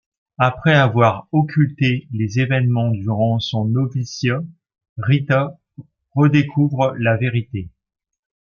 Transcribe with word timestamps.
Après 0.39 0.73
avoir 0.73 1.27
occulté 1.31 2.07
les 2.11 2.39
événements 2.39 2.89
durant 2.89 3.37
son 3.39 3.65
noviciat, 3.65 4.41
Rita 4.97 5.59
redécouvre 6.15 6.95
la 6.97 7.17
vérité. 7.17 7.69